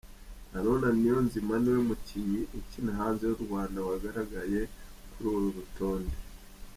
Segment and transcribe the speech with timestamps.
[0.53, 4.59] Haruna Niyonzima niwe mukinnnyi ukina hanze y’u Rwanda wagaragaye
[5.11, 6.15] kuri uru rutonde.